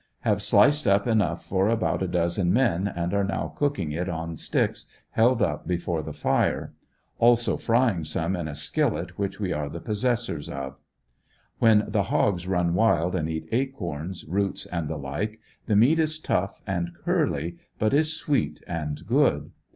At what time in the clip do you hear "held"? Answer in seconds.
5.11-5.43